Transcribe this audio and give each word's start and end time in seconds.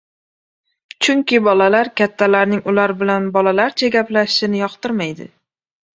Chunki 1.07 1.41
bolalar 1.47 1.91
kattalarning 2.01 2.63
ular 2.73 2.95
bilan 3.03 3.31
bolalarcha 3.39 3.93
gaplashishini 3.97 4.63
yoqtirmaydi. 4.63 5.29